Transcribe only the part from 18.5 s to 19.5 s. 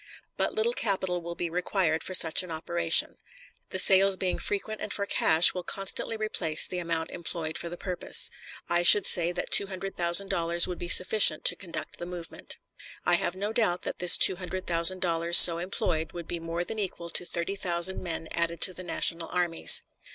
to the national